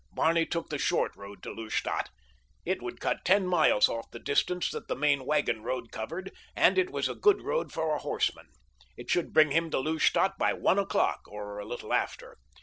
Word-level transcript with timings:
Barney 0.13 0.47
took 0.47 0.71
the 0.71 0.79
short 0.79 1.15
road 1.15 1.43
to 1.43 1.51
Lustadt. 1.53 2.09
It 2.65 2.81
would 2.81 2.99
cut 2.99 3.23
ten 3.23 3.45
miles 3.45 3.87
off 3.87 4.09
the 4.09 4.17
distance 4.17 4.71
that 4.71 4.87
the 4.87 4.95
main 4.95 5.27
wagonroad 5.27 5.91
covered, 5.91 6.31
and 6.55 6.79
it 6.79 6.89
was 6.89 7.07
a 7.07 7.13
good 7.13 7.43
road 7.43 7.71
for 7.71 7.93
a 7.93 7.99
horseman. 7.99 8.47
It 8.97 9.11
should 9.11 9.31
bring 9.31 9.51
him 9.51 9.69
to 9.69 9.77
Lustadt 9.79 10.39
by 10.39 10.53
one 10.53 10.79
o'clock 10.79 11.27
or 11.27 11.59
a 11.59 11.65
little 11.65 11.93
after. 11.93 12.37